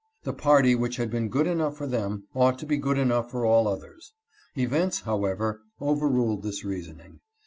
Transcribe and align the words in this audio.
The 0.23 0.33
party 0.33 0.73
which 0.73 0.95
had 0.95 1.11
been 1.11 1.29
good 1.29 1.45
enough 1.45 1.77
for 1.77 1.85
them 1.85 2.25
ought 2.33 2.57
to 2.57 2.65
be 2.65 2.77
good 2.77 2.97
enough 2.97 3.29
for 3.29 3.45
all 3.45 3.67
others. 3.67 4.15
Events, 4.57 5.01
however, 5.01 5.61
overruled 5.79 6.41
this 6.41 6.65
reasoning. 6.65 7.19